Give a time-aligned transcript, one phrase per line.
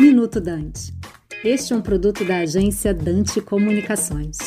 [0.00, 0.94] Minuto Dante.
[1.44, 4.38] Este é um produto da agência Dante Comunicações.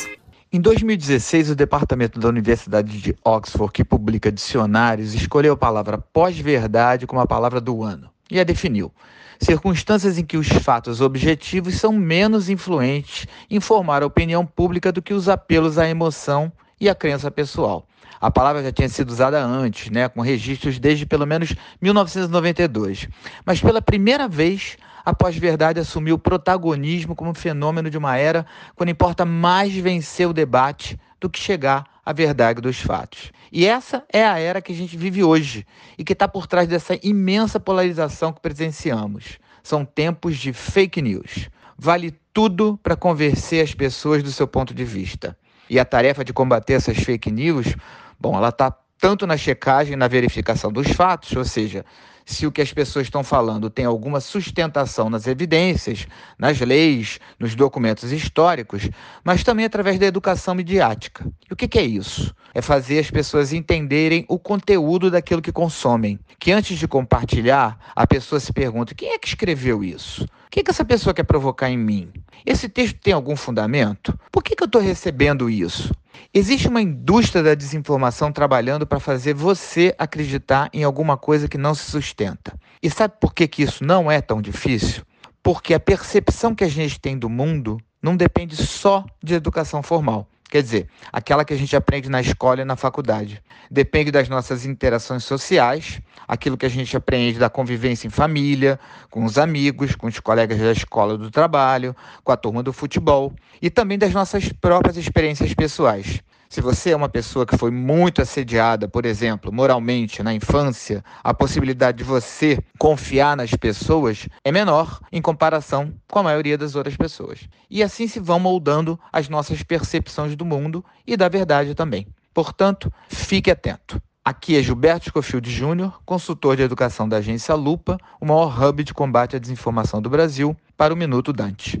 [0.52, 7.06] Em 2016, o departamento da Universidade de Oxford, que publica dicionários, escolheu a palavra pós-verdade
[7.06, 8.92] como a palavra do ano e a definiu.
[9.38, 15.00] Circunstâncias em que os fatos objetivos são menos influentes em formar a opinião pública do
[15.00, 16.50] que os apelos à emoção
[16.80, 17.86] e à crença pessoal.
[18.20, 23.08] A palavra já tinha sido usada antes, né, com registros desde pelo menos 1992.
[23.44, 28.44] Mas pela primeira vez, a pós-verdade assumiu protagonismo como fenômeno de uma era
[28.74, 33.32] quando importa mais vencer o debate do que chegar à verdade dos fatos.
[33.52, 36.68] E essa é a era que a gente vive hoje e que está por trás
[36.68, 39.38] dessa imensa polarização que presenciamos.
[39.62, 41.48] São tempos de fake news.
[41.78, 45.36] Vale tudo para convencer as pessoas do seu ponto de vista.
[45.68, 47.74] E a tarefa de combater essas fake news,
[48.18, 51.84] bom, ela está tanto na checagem na verificação dos fatos, ou seja,
[52.26, 57.54] se o que as pessoas estão falando tem alguma sustentação nas evidências, nas leis, nos
[57.54, 58.90] documentos históricos,
[59.22, 61.24] mas também através da educação midiática.
[61.48, 62.34] E o que é isso?
[62.52, 66.18] É fazer as pessoas entenderem o conteúdo daquilo que consomem.
[66.40, 70.24] Que antes de compartilhar, a pessoa se pergunta: quem é que escreveu isso?
[70.24, 72.10] O que, que essa pessoa quer provocar em mim?
[72.44, 74.18] Esse texto tem algum fundamento?
[74.32, 75.94] Por que, que eu estou recebendo isso?
[76.32, 81.74] Existe uma indústria da desinformação trabalhando para fazer você acreditar em alguma coisa que não
[81.74, 82.58] se sustenta.
[82.82, 85.02] E sabe por que, que isso não é tão difícil?
[85.42, 90.28] Porque a percepção que a gente tem do mundo não depende só de educação formal.
[90.48, 93.42] Quer dizer, aquela que a gente aprende na escola e na faculdade.
[93.68, 98.78] Depende das nossas interações sociais, aquilo que a gente aprende da convivência em família,
[99.10, 103.34] com os amigos, com os colegas da escola do trabalho, com a turma do futebol
[103.60, 106.22] e também das nossas próprias experiências pessoais.
[106.48, 111.34] Se você é uma pessoa que foi muito assediada, por exemplo, moralmente na infância, a
[111.34, 116.96] possibilidade de você confiar nas pessoas é menor em comparação com a maioria das outras
[116.96, 117.40] pessoas.
[117.68, 122.06] E assim se vão moldando as nossas percepções do mundo e da verdade também.
[122.32, 124.00] Portanto, fique atento.
[124.24, 128.92] Aqui é Gilberto Scofield Júnior, consultor de educação da agência Lupa, o maior hub de
[128.92, 131.80] combate à desinformação do Brasil, para o Minuto Dante.